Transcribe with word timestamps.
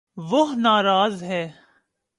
وہ 0.17 0.43
نا 0.55 0.81
راض 0.83 1.23
ہے 1.23 1.43